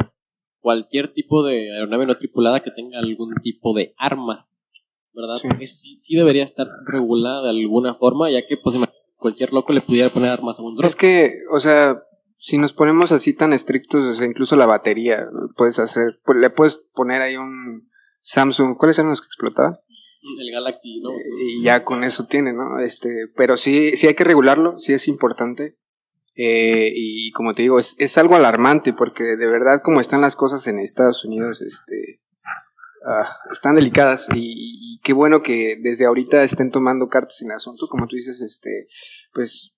cualquier 0.59 1.13
tipo 1.13 1.45
de 1.45 1.73
aeronave 1.73 2.05
no 2.05 2.17
tripulada 2.17 2.59
que 2.59 2.71
tenga 2.71 2.99
algún 2.99 3.33
tipo 3.41 3.73
de 3.73 3.93
arma, 3.97 4.47
¿verdad? 5.13 5.35
Sí. 5.35 5.47
Porque 5.47 5.67
sí, 5.67 5.97
sí 5.97 6.15
debería 6.15 6.43
estar 6.43 6.67
regulada 6.85 7.43
de 7.43 7.49
alguna 7.51 7.95
forma, 7.95 8.29
ya 8.29 8.45
que 8.45 8.57
pues 8.57 8.75
cualquier 9.15 9.53
loco 9.53 9.73
le 9.73 9.81
pudiera 9.81 10.09
poner 10.09 10.29
armas 10.29 10.59
a 10.59 10.63
un 10.63 10.75
dron. 10.75 10.85
Es 10.85 10.95
que, 10.95 11.31
o 11.51 11.59
sea, 11.59 12.03
si 12.37 12.57
nos 12.57 12.73
ponemos 12.73 13.11
así 13.11 13.33
tan 13.33 13.53
estrictos, 13.53 14.01
o 14.01 14.13
sea, 14.13 14.27
incluso 14.27 14.55
la 14.55 14.65
batería, 14.65 15.27
puedes 15.55 15.79
hacer, 15.79 16.19
pues, 16.23 16.37
le 16.39 16.49
puedes 16.49 16.87
poner 16.93 17.21
ahí 17.21 17.35
un 17.35 17.89
Samsung, 18.21 18.77
¿cuáles 18.77 18.99
eran 18.99 19.09
los 19.09 19.21
que 19.21 19.27
explotaban? 19.27 19.77
El 20.39 20.51
Galaxy, 20.51 20.99
¿no? 21.01 21.09
y 21.39 21.63
ya 21.63 21.83
con 21.83 22.03
eso 22.03 22.25
tiene, 22.25 22.53
¿no? 22.53 22.79
Este, 22.79 23.27
pero 23.35 23.57
sí, 23.57 23.95
sí 23.95 24.07
hay 24.07 24.13
que 24.15 24.23
regularlo, 24.23 24.77
sí 24.77 24.93
es 24.93 25.07
importante. 25.07 25.77
Eh, 26.35 26.91
y 26.95 27.31
como 27.31 27.55
te 27.55 27.63
digo, 27.63 27.79
es, 27.79 27.95
es 27.97 28.17
algo 28.19 28.35
alarmante 28.35 28.93
porque 28.93 29.23
de 29.23 29.47
verdad 29.47 29.81
como 29.83 30.01
están 30.01 30.21
las 30.21 30.35
cosas 30.35 30.67
en 30.67 30.77
Estados 30.77 31.25
Unidos, 31.25 31.61
este, 31.61 32.21
ah, 33.07 33.27
están 33.51 33.75
delicadas 33.75 34.27
y, 34.35 34.97
y 34.97 34.99
qué 34.99 35.13
bueno 35.13 35.41
que 35.41 35.77
desde 35.81 36.05
ahorita 36.05 36.43
estén 36.43 36.69
tomando 36.69 37.07
cartas 37.07 37.41
en 37.41 37.49
el 37.49 37.55
asunto, 37.55 37.87
como 37.89 38.05
tú 38.05 38.15
dices, 38.15 38.41
este, 38.41 38.87
pues 39.33 39.76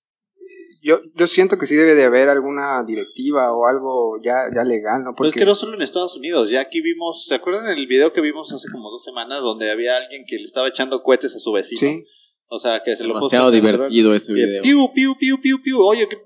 yo, 0.82 1.00
yo 1.14 1.26
siento 1.26 1.58
que 1.58 1.66
sí 1.66 1.74
debe 1.74 1.94
de 1.94 2.04
haber 2.04 2.28
alguna 2.28 2.82
directiva 2.86 3.52
o 3.52 3.66
algo 3.66 4.16
ya, 4.24 4.44
ya 4.54 4.64
legal, 4.64 5.02
¿no? 5.04 5.14
Pero 5.16 5.28
es 5.28 5.32
Porque 5.32 5.40
que 5.40 5.46
no 5.46 5.54
solo 5.54 5.74
en 5.74 5.82
Estados 5.82 6.16
Unidos, 6.16 6.50
ya 6.50 6.60
aquí 6.60 6.80
vimos, 6.80 7.26
¿se 7.26 7.34
acuerdan 7.34 7.64
del 7.74 7.86
video 7.86 8.12
que 8.12 8.20
vimos 8.20 8.52
hace 8.52 8.68
como 8.70 8.90
dos 8.90 9.04
semanas 9.04 9.40
donde 9.40 9.70
había 9.70 9.96
alguien 9.96 10.24
que 10.26 10.36
le 10.36 10.44
estaba 10.44 10.68
echando 10.68 11.02
cohetes 11.02 11.34
a 11.36 11.38
su 11.40 11.52
vecino? 11.52 11.80
sí, 11.80 12.04
O 12.48 12.58
sea, 12.58 12.82
que 12.82 12.96
se 12.96 13.04
lo 13.04 13.14
puso 13.14 13.28
Demasiado 13.30 13.48
en 13.50 13.54
el 13.54 13.60
divertido 13.62 14.14
ese 14.14 14.32
video. 14.32 14.62
Piu, 14.62 14.92
piu, 14.92 15.16
piu, 15.18 15.40
piu, 15.40 15.62
piu. 15.62 15.80
Oye, 15.84 16.08
¿qué? 16.08 16.18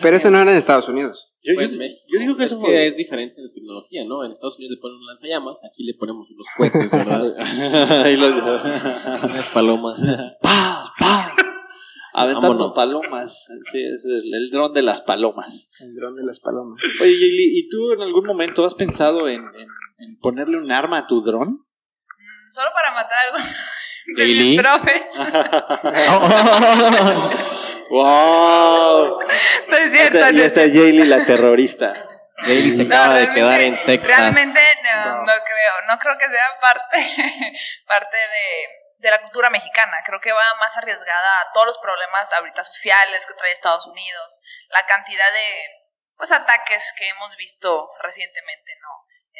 pero 0.00 0.16
eso 0.16 0.30
no 0.30 0.38
era 0.40 0.50
en 0.50 0.56
Estados 0.58 0.88
Unidos. 0.88 1.28
Yo, 1.44 1.54
Pues, 1.56 1.76
yo- 1.76 1.82
yo 2.08 2.18
digo 2.20 2.36
que 2.36 2.44
es 2.44 2.52
eso 2.52 2.60
que 2.60 2.66
fue. 2.66 2.86
es 2.86 2.96
diferencia 2.96 3.42
de 3.42 3.48
tecnología, 3.48 4.04
¿no? 4.04 4.22
En 4.24 4.30
Estados 4.30 4.56
Unidos 4.58 4.76
le 4.76 4.80
ponen 4.80 4.96
un 4.98 5.06
lanzallamas, 5.06 5.58
aquí 5.68 5.82
le 5.82 5.94
ponemos 5.94 6.28
unos 6.30 6.46
cohetes, 6.56 6.88
¿verdad? 6.90 7.34
y 8.12 8.16
los- 8.16 8.64
Unas 9.24 9.48
palomas. 9.52 10.00
¡Pah! 10.42 10.71
Aventando 12.14 12.70
Vámonos. 12.70 12.74
palomas. 12.76 13.46
Sí, 13.70 13.82
es 13.82 14.04
el, 14.06 14.32
el 14.34 14.50
dron 14.50 14.72
de 14.72 14.82
las 14.82 15.00
palomas. 15.00 15.68
El 15.80 15.94
dron 15.96 16.14
de 16.16 16.24
las 16.24 16.40
palomas. 16.40 16.82
Oye, 17.00 17.10
Yeli, 17.18 17.58
¿y 17.58 17.68
tú 17.68 17.92
en 17.92 18.02
algún 18.02 18.26
momento 18.26 18.64
has 18.66 18.74
pensado 18.74 19.28
en, 19.28 19.40
en- 19.42 19.68
en 19.98 20.18
ponerle 20.20 20.58
un 20.58 20.70
arma 20.72 20.98
a 20.98 21.06
tu 21.06 21.22
dron? 21.22 21.48
Mm, 21.48 22.52
Solo 22.54 22.70
para 22.74 22.92
matar 22.92 23.18
a 23.18 23.36
algunos 23.36 23.56
de 24.16 24.26
mis 24.26 24.60
profes. 24.60 25.02
¡Wow! 27.90 29.18
No 29.68 29.76
es 29.76 29.90
cierto. 29.92 30.18
y 30.18 30.20
no 30.20 30.28
cierto. 30.32 30.60
Jaylee 30.60 31.04
la 31.06 31.24
terrorista. 31.24 32.08
Daily 32.46 32.72
se 32.72 32.84
No, 32.84 32.96
acaba 32.96 33.14
de 33.16 33.32
quedar 33.32 33.60
en 33.60 33.76
sextas. 33.78 34.18
Realmente 34.18 34.60
no, 34.82 35.04
No. 35.04 35.20
no 35.20 35.32
creo, 35.32 35.72
no 35.88 35.98
creo 35.98 36.18
que 36.18 36.26
sea 36.26 36.46
parte, 36.60 36.96
parte 37.86 38.16
de, 38.16 38.66
de 39.02 39.10
la 39.10 39.20
cultura 39.20 39.50
mexicana. 39.50 39.98
Creo 40.06 40.20
que 40.20 40.32
va 40.32 40.54
más 40.60 40.76
arriesgada 40.78 41.40
a 41.42 41.52
todos 41.52 41.66
los 41.66 41.78
problemas 41.78 42.32
ahorita 42.32 42.62
sociales 42.64 43.26
que 43.26 43.34
trae 43.34 43.52
Estados 43.52 43.86
Unidos, 43.86 44.28
la 44.70 44.86
cantidad 44.86 45.30
de 45.32 45.46
pues 46.16 46.30
ataques 46.30 46.92
que 46.96 47.08
hemos 47.08 47.36
visto 47.36 47.90
recientemente, 48.00 48.72
¿no? 48.80 48.88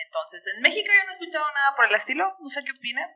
Entonces, 0.04 0.42
en 0.56 0.62
México 0.62 0.90
yo 0.90 1.04
no 1.04 1.10
he 1.10 1.14
escuchado 1.14 1.44
nada 1.54 1.76
por 1.76 1.86
el 1.86 1.94
estilo, 1.94 2.24
no 2.40 2.48
sé 2.48 2.64
qué 2.64 2.72
opinan. 2.72 3.08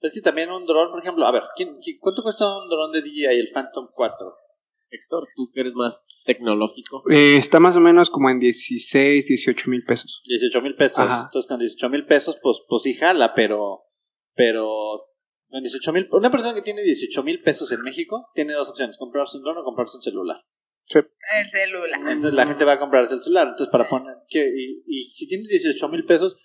Es 0.00 0.12
que 0.14 0.20
también 0.20 0.52
un 0.52 0.64
dron, 0.66 0.90
por 0.92 1.00
ejemplo, 1.00 1.26
a 1.26 1.32
ver, 1.32 1.42
¿quién, 1.56 1.74
quién- 1.82 1.98
cuánto 2.00 2.22
cuesta 2.22 2.46
un 2.46 2.68
dron 2.68 2.92
de 2.92 3.00
DJI, 3.00 3.24
el 3.40 3.50
Phantom 3.52 3.88
4? 3.92 4.36
Héctor, 4.90 5.26
tú 5.34 5.50
que 5.52 5.60
eres 5.60 5.74
más 5.74 6.06
tecnológico. 6.24 7.02
Eh, 7.10 7.36
está 7.36 7.58
más 7.60 7.74
o 7.76 7.80
menos 7.80 8.08
como 8.08 8.30
en 8.30 8.38
16, 8.38 9.26
18 9.26 9.68
mil 9.68 9.84
pesos. 9.84 10.22
18 10.26 10.62
mil 10.62 10.76
pesos. 10.76 11.00
Ajá. 11.00 11.22
Entonces, 11.24 11.48
con 11.48 11.58
18 11.58 11.88
mil 11.90 12.06
pesos, 12.06 12.38
pues, 12.42 12.58
pues 12.68 12.82
sí 12.84 12.94
jala, 12.94 13.34
pero. 13.34 13.84
Pero. 14.34 15.07
Con 15.50 15.62
18 15.62 15.92
mil. 15.92 16.08
Una 16.12 16.30
persona 16.30 16.54
que 16.54 16.62
tiene 16.62 16.82
18 16.82 17.22
mil 17.22 17.42
pesos 17.42 17.72
en 17.72 17.82
México 17.82 18.28
tiene 18.34 18.52
dos 18.52 18.68
opciones: 18.68 18.98
comprarse 18.98 19.36
un 19.38 19.42
dron 19.44 19.58
o 19.58 19.64
comprarse 19.64 19.96
un 19.96 20.02
celular. 20.02 20.36
El 20.90 21.50
celular. 21.50 22.00
Entonces, 22.00 22.34
la 22.34 22.46
gente 22.46 22.64
va 22.64 22.72
a 22.72 22.78
comprarse 22.78 23.14
el 23.14 23.22
celular. 23.22 23.48
Entonces, 23.48 23.68
para 23.68 23.88
poner. 23.88 24.16
que 24.28 24.40
Y, 24.40 24.82
y 24.86 25.10
si 25.10 25.28
tienes 25.28 25.48
18 25.48 25.88
mil 25.90 26.04
pesos, 26.04 26.36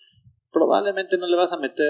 probablemente 0.51 1.17
no 1.17 1.27
le 1.27 1.37
vas 1.37 1.53
a 1.53 1.57
meter 1.59 1.87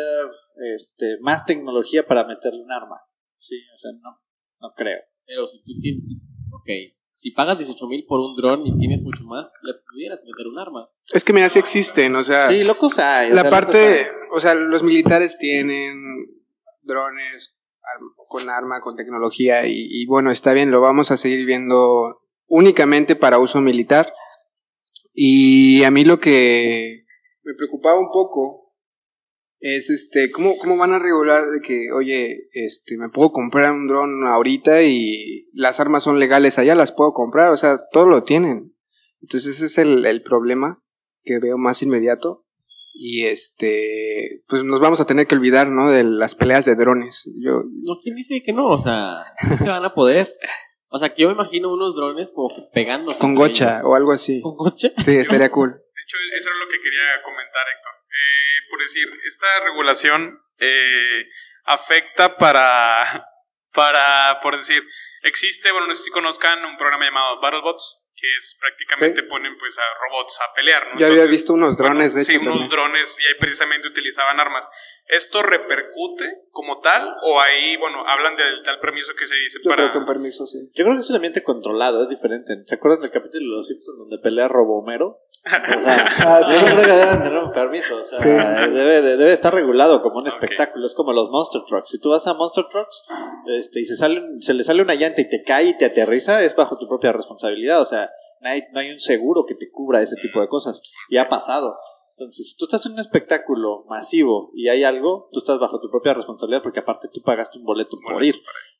este 0.75 1.17
más 1.21 1.45
tecnología 1.45 2.05
para 2.07 2.25
meterle 2.25 2.61
un 2.61 2.71
arma. 2.71 2.99
Sí, 3.39 3.55
o 3.73 3.77
sea, 3.77 3.91
no. 3.93 4.21
No 4.59 4.73
creo. 4.75 4.99
Pero 5.25 5.47
si 5.47 5.63
tú 5.63 5.71
tienes. 5.81 6.05
Ok. 6.51 6.69
Si 7.15 7.31
pagas 7.31 7.57
18 7.59 7.87
mil 7.87 8.05
por 8.05 8.19
un 8.19 8.35
dron 8.35 8.65
y 8.65 8.77
tienes 8.77 9.01
mucho 9.03 9.23
más, 9.23 9.51
le 9.63 9.73
pudieras 9.89 10.19
meter 10.23 10.47
un 10.47 10.59
arma. 10.59 10.89
Es 11.13 11.23
que 11.23 11.31
mira, 11.31 11.47
sí 11.49 11.57
existen, 11.59 12.15
o 12.15 12.23
sea, 12.23 12.49
Sí, 12.51 12.63
locos 12.63 12.99
hay. 12.99 13.31
o 13.31 13.35
la 13.35 13.41
sea, 13.43 13.49
parte, 13.51 14.11
o 14.31 14.39
sea, 14.41 14.53
los 14.55 14.83
militares 14.83 15.37
tienen 15.37 15.95
drones 16.83 17.59
con 18.27 18.49
arma, 18.49 18.81
con 18.81 18.95
tecnología 18.95 19.67
y, 19.67 19.87
y 19.89 20.05
bueno, 20.05 20.31
está 20.31 20.53
bien, 20.53 20.71
lo 20.71 20.81
vamos 20.81 21.11
a 21.11 21.17
seguir 21.17 21.45
viendo 21.45 22.21
únicamente 22.47 23.15
para 23.15 23.39
uso 23.39 23.61
militar. 23.61 24.11
Y 25.13 25.83
a 25.83 25.91
mí 25.91 26.05
lo 26.05 26.19
que 26.19 27.03
me 27.43 27.53
preocupaba 27.55 27.99
un 27.99 28.11
poco 28.11 28.63
es 29.59 29.89
este, 29.89 30.29
¿cómo, 30.31 30.57
cómo 30.57 30.77
van 30.77 30.91
a 30.91 30.99
regular 30.99 31.49
de 31.49 31.61
que, 31.61 31.91
oye, 31.93 32.47
este, 32.51 32.97
me 32.97 33.09
puedo 33.09 33.31
comprar 33.31 33.71
un 33.71 33.87
dron 33.87 34.27
ahorita 34.27 34.83
y 34.83 35.47
las 35.53 35.79
armas 35.79 36.03
son 36.03 36.19
legales 36.19 36.57
allá, 36.57 36.75
las 36.75 36.91
puedo 36.91 37.13
comprar, 37.13 37.51
o 37.51 37.57
sea, 37.57 37.77
todo 37.93 38.07
lo 38.07 38.23
tienen. 38.23 38.75
Entonces 39.21 39.55
ese 39.55 39.67
es 39.67 39.77
el, 39.77 40.05
el 40.05 40.21
problema 40.21 40.79
que 41.23 41.39
veo 41.39 41.57
más 41.57 41.81
inmediato. 41.81 42.42
Y 42.93 43.25
este, 43.25 44.43
pues 44.47 44.63
nos 44.63 44.79
vamos 44.79 45.01
a 45.01 45.05
tener 45.05 45.25
que 45.25 45.35
olvidar, 45.35 45.67
¿no? 45.67 45.89
De 45.89 46.03
las 46.03 46.35
peleas 46.35 46.65
de 46.65 46.75
drones. 46.75 47.23
Yo, 47.41 47.63
No, 47.81 47.99
¿quién 48.01 48.15
dice 48.15 48.43
que 48.45 48.53
no? 48.53 48.67
O 48.67 48.79
sea, 48.79 49.25
no 49.49 49.57
se 49.57 49.67
van 49.67 49.83
a 49.83 49.89
poder. 49.89 50.31
O 50.89 50.99
sea, 50.99 51.13
que 51.13 51.23
yo 51.23 51.27
me 51.29 51.33
imagino 51.33 51.73
unos 51.73 51.95
drones 51.95 52.31
como 52.35 52.55
que 52.55 52.61
pegándose. 52.71 53.17
con 53.17 53.33
gocha 53.33 53.77
ellos. 53.79 53.89
o 53.89 53.95
algo 53.95 54.11
así. 54.11 54.41
¿Con 54.41 54.55
gocha? 54.55 54.89
Sí, 55.03 55.15
estaría 55.17 55.49
cool. 55.49 55.71
De 55.71 56.01
hecho, 56.03 56.17
eso 56.37 56.49
es 56.49 56.55
lo 56.55 56.67
que 56.67 56.77
quería 56.77 57.23
comentar, 57.23 57.63
Héctor. 57.75 57.93
Eh, 58.13 58.69
por 58.69 58.79
decir, 58.79 59.07
esta 59.25 59.47
regulación 59.65 60.39
eh, 60.59 61.25
afecta 61.65 62.37
para, 62.37 63.27
para, 63.73 64.39
por 64.43 64.55
decir, 64.55 64.83
existe, 65.23 65.71
bueno, 65.71 65.87
no 65.87 65.95
sé 65.95 66.03
si 66.03 66.11
conozcan 66.11 66.63
un 66.63 66.77
programa 66.77 67.05
llamado 67.05 67.41
BattleBots, 67.41 68.02
que 68.23 68.35
es 68.39 68.57
prácticamente 68.57 69.21
Sí. 69.21 69.27
ponen 69.27 69.51
pues 69.59 69.75
a 69.77 69.83
robots 70.07 70.39
a 70.39 70.53
pelear, 70.55 70.87
¿no? 70.93 70.97
Yo 70.97 71.07
había 71.07 71.25
visto 71.25 71.51
unos 71.53 71.75
drones, 71.77 72.15
de 72.15 72.23
sí, 72.23 72.31
hecho. 72.31 72.41
unos 72.41 72.53
también. 72.53 72.69
drones 72.69 73.17
y 73.19 73.25
ahí 73.27 73.33
precisamente 73.37 73.89
utilizaban 73.89 74.39
armas. 74.39 74.65
¿Esto 75.07 75.43
repercute 75.43 76.23
como 76.51 76.79
tal 76.79 77.13
o 77.23 77.41
ahí, 77.41 77.75
bueno, 77.75 78.07
hablan 78.07 78.37
del 78.37 78.63
tal 78.63 78.79
permiso 78.79 79.11
que 79.19 79.25
se 79.25 79.35
dice 79.35 79.57
Yo 79.61 79.69
para... 79.71 79.83
creo 79.83 79.91
que 79.91 79.97
con 79.99 80.05
permiso, 80.05 80.47
sí. 80.47 80.69
Yo 80.73 80.85
creo 80.85 80.95
que 80.95 81.01
es 81.01 81.09
un 81.09 81.17
ambiente 81.17 81.43
controlado, 81.43 82.03
es 82.03 82.09
diferente. 82.09 82.63
¿Se 82.65 82.75
acuerdan 82.75 83.01
del 83.01 83.11
capítulo 83.11 83.41
de 83.43 83.57
Los 83.57 83.67
Simpsons 83.67 83.97
donde 83.97 84.17
pelea 84.19 84.47
Robomero? 84.47 85.19
O 85.45 85.79
sea, 85.81 86.07
Ah, 86.19 86.39
yo 86.41 86.65
creo 86.65 86.85
que 86.85 86.91
deben 86.91 87.23
tener 87.23 87.43
un 87.43 87.51
permiso. 87.51 88.01
O 88.01 88.05
sea, 88.05 88.19
Sí. 88.19 88.29
debe, 88.29 89.01
de- 89.01 89.17
debe 89.17 89.33
estar 89.33 89.53
regulado 89.53 90.01
como 90.01 90.19
un 90.19 90.27
espectáculo. 90.27 90.85
Es 90.85 90.95
como 90.95 91.11
los 91.11 91.29
Monster 91.29 91.61
Trucks. 91.67 91.89
Si 91.89 91.99
tú 91.99 92.11
vas 92.11 92.25
a 92.27 92.33
Monster 92.33 92.65
Trucks 92.69 93.03
este, 93.47 93.81
y 93.81 93.85
se, 93.85 93.97
sale, 93.97 94.19
un- 94.21 94.41
se 94.41 94.53
le 94.53 94.63
sale 94.63 94.81
una 94.81 94.95
llanta 94.95 95.21
y 95.21 95.29
te 95.29 95.43
cae 95.43 95.65
y 95.69 95.77
te 95.77 95.85
aterriza, 95.85 96.41
es 96.43 96.55
bajo 96.55 96.77
tu 96.77 96.87
propia 96.87 97.11
responsabilidad. 97.11 97.81
O 97.81 97.85
sea, 97.85 98.09
no 98.39 98.49
hay, 98.49 98.61
no 98.71 98.79
hay 98.79 98.91
un 98.91 98.99
seguro 98.99 99.45
que 99.45 99.55
te 99.55 99.69
cubra 99.69 100.01
ese 100.01 100.15
tipo 100.15 100.39
de 100.39 100.47
cosas. 100.47 100.81
Y 101.09 101.17
ha 101.17 101.27
pasado. 101.27 101.77
Entonces, 102.11 102.49
si 102.51 102.55
tú 102.57 102.65
estás 102.65 102.85
en 102.85 102.93
un 102.93 102.99
espectáculo 102.99 103.85
masivo 103.89 104.51
y 104.55 104.69
hay 104.69 104.83
algo, 104.83 105.29
tú 105.33 105.39
estás 105.39 105.59
bajo 105.59 105.81
tu 105.81 105.89
propia 105.89 106.13
responsabilidad 106.13 106.61
porque 106.61 106.79
aparte 106.79 107.09
tú 107.11 107.21
pagaste 107.21 107.57
un 107.57 107.65
boleto 107.65 107.97
por 108.07 108.23
ir. 108.23 108.35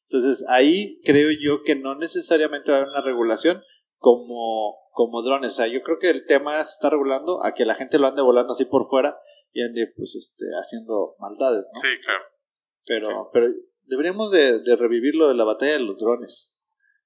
Entonces, 0.07 0.45
ahí 0.49 0.99
creo 1.03 1.29
yo 1.41 1.63
que 1.63 1.75
no 1.75 1.95
necesariamente 1.95 2.71
va 2.71 2.77
a 2.77 2.81
haber 2.81 2.91
una 2.91 3.01
regulación 3.01 3.63
como, 3.97 4.75
como 4.93 5.21
drones. 5.21 5.51
O 5.51 5.55
sea, 5.55 5.67
yo 5.67 5.81
creo 5.81 5.97
que 5.99 6.09
el 6.09 6.25
tema 6.25 6.53
se 6.63 6.73
está 6.73 6.89
regulando 6.89 7.43
a 7.43 7.53
que 7.53 7.65
la 7.65 7.75
gente 7.75 7.99
lo 7.99 8.07
ande 8.07 8.21
volando 8.21 8.53
así 8.53 8.65
por 8.65 8.85
fuera 8.85 9.17
y 9.51 9.61
ande, 9.63 9.91
pues, 9.97 10.15
este, 10.15 10.45
haciendo 10.57 11.15
maldades, 11.19 11.69
¿no? 11.73 11.81
Sí, 11.81 11.87
claro. 12.03 12.23
Pero, 12.85 13.29
pero 13.33 13.47
deberíamos 13.83 14.31
de, 14.31 14.59
de 14.59 14.75
revivir 14.77 15.15
lo 15.15 15.27
de 15.27 15.35
la 15.35 15.43
batalla 15.43 15.73
de 15.73 15.79
los 15.81 15.97
drones. 15.97 16.55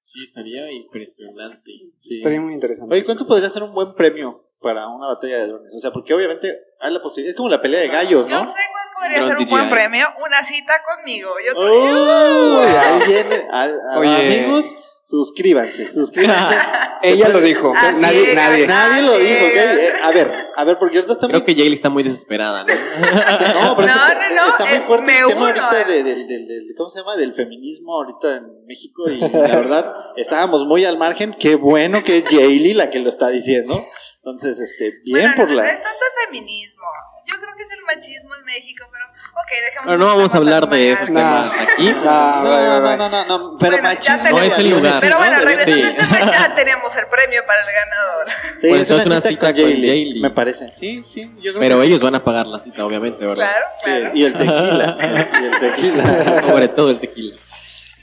Sí, 0.04 0.22
estaría 0.24 0.70
impresionante. 0.72 1.70
Sí. 2.00 2.18
Estaría 2.18 2.40
muy 2.40 2.54
interesante. 2.54 2.94
Oye, 2.94 3.04
¿cuánto 3.04 3.26
podría 3.26 3.50
ser 3.50 3.62
un 3.62 3.74
buen 3.74 3.94
premio 3.94 4.48
para 4.60 4.88
una 4.88 5.08
batalla 5.08 5.38
de 5.38 5.46
drones? 5.48 5.74
O 5.76 5.80
sea, 5.80 5.90
porque 5.90 6.14
obviamente 6.14 6.50
hay 6.80 6.92
la 6.94 7.02
posibilidad, 7.02 7.30
es 7.32 7.36
como 7.36 7.50
la 7.50 7.60
pelea 7.60 7.80
de 7.80 7.88
gallos, 7.88 8.26
Yo 8.26 8.40
¿no? 8.40 8.46
sé 8.46 8.54
cuál 8.72 8.86
podría 8.98 9.18
Drone 9.18 9.28
ser 9.34 9.38
un 9.44 9.50
buen 9.50 9.68
premio, 9.68 10.06
una 10.24 10.42
cita 10.42 10.72
conmigo. 10.82 11.30
Yo 11.46 11.52
¡Uy! 11.60 12.68
Ahí 12.74 13.02
viene, 13.06 13.46
a- 13.50 13.64
a- 13.64 13.98
Oye. 13.98 14.40
amigos, 14.40 14.74
Suscríbanse, 15.08 15.90
suscríbanse. 15.90 16.58
Ella 17.02 17.28
lo 17.30 17.40
dijo. 17.40 17.72
Así 17.74 18.02
nadie, 18.02 18.28
es. 18.30 18.34
nadie. 18.34 18.66
Nadie 18.66 19.02
lo 19.04 19.18
dijo, 19.18 19.46
¿ok? 19.46 19.56
Eh, 19.56 19.92
a 20.02 20.10
ver, 20.12 20.48
a 20.54 20.64
ver, 20.64 20.78
porque 20.78 20.96
ahorita 20.98 21.14
está 21.14 21.28
Creo 21.28 21.40
muy 21.40 21.46
que 21.46 21.54
Jaylee 21.54 21.74
está 21.76 21.88
muy 21.88 22.02
desesperada, 22.02 22.64
¿no? 22.64 22.74
No, 23.64 23.76
pero 23.76 23.88
es 23.88 23.94
que 23.94 23.98
No, 23.98 24.06
está, 24.06 24.28
no, 24.28 24.34
no, 24.34 24.48
está 24.50 24.66
muy 24.66 24.78
fuerte 24.80 25.18
el 25.18 25.26
tema 25.28 25.40
uno, 25.40 25.46
ahorita 25.46 25.84
de, 25.84 26.02
del- 26.02 26.26
del- 26.26 26.46
del- 26.46 26.74
¿cómo 26.76 26.90
se 26.90 26.98
llama? 26.98 27.16
Del 27.16 27.32
feminismo 27.32 27.94
ahorita 27.94 28.36
en 28.36 28.66
México 28.66 29.08
y 29.08 29.18
la 29.18 29.56
verdad 29.56 29.94
estábamos 30.16 30.66
muy 30.66 30.84
al 30.84 30.98
margen. 30.98 31.34
Qué 31.40 31.54
bueno 31.54 32.04
que 32.04 32.18
es 32.18 32.24
Jaylee 32.24 32.74
la 32.74 32.90
que 32.90 32.98
lo 32.98 33.08
está 33.08 33.28
diciendo. 33.30 33.82
Entonces, 34.16 34.58
este, 34.58 34.92
bien 35.04 35.20
bueno, 35.20 35.34
por 35.36 35.48
no, 35.48 35.54
la... 35.54 35.62
no 35.62 35.68
es 35.70 35.82
tanto 35.82 36.04
el 36.04 36.26
feminismo. 36.26 36.84
Yo 37.26 37.34
creo 37.36 37.54
que 37.56 37.62
es 37.62 37.70
el 37.70 37.82
machismo 37.84 38.34
en 38.34 38.44
México, 38.44 38.84
pero 38.92 39.06
ok, 39.32 39.50
dejemos 39.50 39.86
Pero 39.86 39.98
no 39.98 40.06
vamos 40.06 40.34
a 40.34 40.36
hablar 40.38 40.68
de 40.68 40.92
esos 40.92 41.06
temas. 41.06 41.52
temas 41.52 41.68
aquí. 41.68 41.86
No, 41.88 42.42
no, 42.42 42.50
vaya. 42.82 42.96
no, 42.96 43.08
no, 43.08 43.24
no, 43.26 43.58
pero 43.58 43.70
Bueno, 43.72 43.76
ya 43.76 43.82
machismo 43.82 44.16
tenemos- 44.18 44.40
No 44.40 44.46
es 44.46 44.58
el 44.58 44.70
lugar. 44.70 44.94
Pero 45.00 45.12
¿no? 45.12 45.18
bueno, 45.18 45.40
regresando 45.44 45.76
Sí. 45.76 45.82
al 45.82 45.96
tema, 45.96 46.32
ya 46.32 46.54
tenemos 46.54 46.96
el 46.96 47.06
premio 47.06 47.42
para 47.46 47.60
el 47.60 47.66
ganador. 47.74 48.26
Sí, 48.60 48.68
Pues 48.68 48.82
es 48.82 48.90
una, 48.90 49.00
es 49.00 49.06
una 49.06 49.20
cita, 49.20 49.28
cita 49.48 49.52
con 49.62 49.70
Jaylee, 49.70 50.20
me 50.20 50.30
parece. 50.30 50.72
Sí, 50.72 51.02
sí, 51.04 51.30
yo 51.40 51.52
creo 51.52 51.60
Pero 51.60 51.80
que 51.80 51.86
ellos 51.86 52.00
van 52.02 52.14
a 52.14 52.24
pagar 52.24 52.46
la 52.46 52.58
cita, 52.58 52.84
obviamente, 52.84 53.24
¿verdad? 53.26 53.46
Claro, 53.48 53.66
sí. 53.78 53.84
claro. 53.84 54.10
Y 54.14 54.24
el 54.24 54.32
tequila. 54.34 54.96
y 55.40 55.44
el 55.44 55.58
tequila. 55.60 56.42
Sobre 56.48 56.68
todo 56.68 56.90
el 56.90 57.00
tequila. 57.00 57.36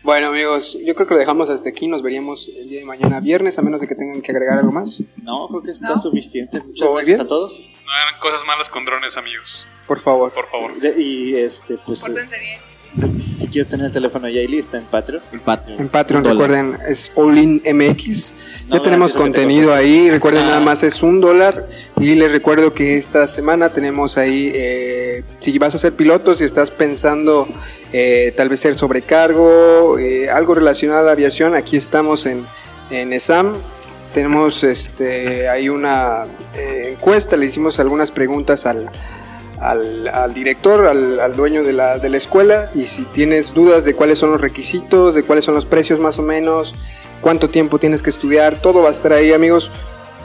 Bueno, 0.03 0.27
amigos, 0.27 0.77
yo 0.86 0.94
creo 0.94 1.08
que 1.08 1.15
lo 1.15 1.20
dejamos 1.20 1.50
hasta 1.50 1.67
aquí. 1.67 1.88
Nos 1.88 2.03
veríamos 2.03 2.48
el 2.50 2.70
día 2.70 2.79
de 2.79 2.86
mañana 2.86 3.20
viernes, 3.22 3.58
a 3.58 3.63
menos 3.63 3.82
de 3.82 3.88
que 3.88 3.96
tengan 3.96 4.22
que 4.22 4.32
agregar 4.32 4.60
algo 4.60 4.72
más. 4.72 5.00
No, 5.24 5.48
creo 5.48 5.63
que 5.63 5.72
está 5.72 5.88
¿No? 5.89 5.98
suficiente. 6.00 6.60
Muchas 6.62 6.79
¿Todo 6.79 6.94
gracias 6.94 7.17
bien? 7.17 7.22
a 7.22 7.27
todos. 7.27 7.60
No 7.85 7.91
hagan 7.91 8.19
cosas 8.19 8.45
malas 8.45 8.69
con 8.69 8.83
drones, 8.85 9.15
amigos. 9.17 9.67
Por 9.87 9.99
favor. 9.99 10.31
Por 10.33 10.47
favor. 10.49 10.75
De- 10.79 10.99
y 11.01 11.35
este, 11.35 11.77
pues, 11.85 12.01
eh, 12.03 12.07
Pórtense 12.07 12.39
bien. 12.39 13.19
si 13.39 13.47
quieres 13.47 13.69
tener 13.69 13.85
el 13.87 13.91
teléfono 13.91 14.25
de 14.25 14.33
Jaylee, 14.33 14.59
está 14.59 14.77
en 14.77 14.85
Patreon. 14.85 15.21
En 15.31 15.39
Patreon. 15.41 15.79
En 15.81 15.89
Patreon, 15.89 16.23
Un 16.25 16.29
dólar. 16.33 16.49
recuerden, 16.49 16.77
es 16.89 17.11
Allin 17.17 17.61
MX. 17.65 18.33
No, 18.69 18.77
ya 18.77 18.81
tenemos 18.81 19.11
te 19.13 19.19
contenido 19.19 19.73
ahí. 19.73 20.09
Recuerden, 20.09 20.43
Ah. 20.45 20.47
nada 20.47 20.59
más 20.61 20.81
es 20.81 21.03
un 21.03 21.21
dólar. 21.21 21.67
Y 21.99 22.15
les 22.15 22.31
recuerdo 22.31 22.73
que 22.73 22.97
esta 22.97 23.27
semana 23.27 23.69
tenemos 23.71 24.17
ahí, 24.17 24.51
eh, 24.55 25.23
si 25.39 25.57
vas 25.59 25.75
a 25.75 25.77
ser 25.77 25.93
piloto, 25.93 26.35
si 26.35 26.43
estás 26.43 26.71
pensando 26.71 27.47
eh, 27.93 28.33
tal 28.35 28.49
vez 28.49 28.59
ser 28.61 28.75
sobrecargo, 28.75 29.97
eh, 29.99 30.29
algo 30.29 30.55
relacionado 30.55 30.99
a 31.01 31.03
la 31.03 31.11
aviación, 31.11 31.53
aquí 31.53 31.77
estamos 31.77 32.25
en, 32.25 32.45
en 32.89 33.13
ESAM. 33.13 33.57
Tenemos 34.15 34.63
este, 34.63 35.50
hay 35.50 35.67
una 35.67 36.24
eh, 36.53 36.91
encuesta, 36.93 37.36
le 37.36 37.48
hicimos 37.48 37.81
algunas 37.81 38.12
preguntas 38.12 38.65
al, 38.65 38.89
al, 39.60 40.34
director, 40.34 40.88
al, 40.88 41.19
al 41.19 41.36
dueño 41.36 41.63
de 41.63 41.74
la, 41.74 42.00
de 42.00 42.07
la 42.07 42.15
escuela, 42.15 42.72
y 42.74 42.86
si 42.86 43.03
tienes 43.03 43.53
dudas 43.53 43.84
de 43.84 43.93
cuáles 43.93 44.19
son 44.19 44.31
los 44.31 44.39
requisitos, 44.39 45.15
de 45.15 45.24
cuáles 45.24 45.43
son 45.43 45.53
los 45.53 45.65
precios 45.65 46.00
más 46.00 46.17
o 46.17 46.22
menos, 46.22 46.75
cuánto 47.19 47.50
tiempo 47.50 47.77
tienes 47.77 48.01
que 48.01 48.10
estudiar, 48.10 48.62
todo 48.62 48.81
va 48.81 48.88
a 48.88 48.91
estar 48.93 49.12
ahí, 49.12 49.34
amigos. 49.34 49.69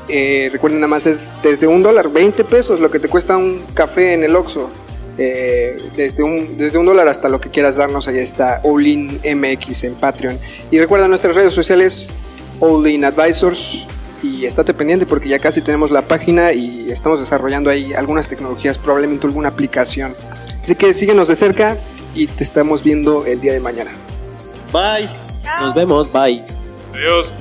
Eh, 0.07 0.51
recuerden, 0.53 0.79
nada 0.79 0.91
más 0.91 1.07
es 1.07 1.33
desde 1.43 1.67
un 1.67 1.83
dólar, 1.83 2.11
20 2.11 2.45
pesos, 2.45 2.79
lo 2.79 2.93
que 2.93 3.01
te 3.01 3.09
cuesta 3.09 3.37
un 3.37 3.65
café 3.75 4.13
en 4.13 4.23
el 4.23 4.37
Oxxo. 4.37 4.71
Eh, 5.19 5.91
desde, 5.97 6.23
un, 6.23 6.57
desde 6.57 6.79
un 6.79 6.87
dólar 6.87 7.09
hasta 7.09 7.29
lo 7.29 7.41
que 7.41 7.51
quieras 7.51 7.75
darnos, 7.75 8.07
ahí 8.07 8.19
está 8.19 8.63
Allin 8.65 9.21
MX 9.25 9.83
en 9.83 9.95
Patreon. 9.97 10.39
Y 10.71 10.79
recuerda 10.79 11.09
nuestras 11.09 11.35
redes 11.35 11.53
sociales, 11.53 12.13
Allin 12.61 13.05
Advisors. 13.05 13.87
Y 14.23 14.45
estate 14.45 14.75
pendiente 14.75 15.07
porque 15.07 15.29
ya 15.29 15.39
casi 15.39 15.63
tenemos 15.63 15.91
la 15.91 16.03
página 16.03 16.53
y 16.53 16.91
estamos 16.91 17.21
desarrollando 17.21 17.71
ahí 17.71 17.95
algunas 17.95 18.29
tecnologías, 18.29 18.77
probablemente 18.77 19.27
alguna 19.27 19.49
aplicación. 19.49 20.15
Así 20.63 20.75
que 20.75 20.93
síguenos 20.93 21.29
de 21.29 21.37
cerca 21.37 21.79
y 22.15 22.27
te 22.27 22.45
estamos 22.45 22.83
viendo 22.83 23.25
el 23.25 23.41
día 23.41 23.53
de 23.55 23.61
mañana. 23.61 23.93
Bye. 24.73 25.09
Chao. 25.41 25.67
Nos 25.67 25.75
vemos, 25.75 26.13
bye. 26.13 26.45
Adiós. 26.93 27.33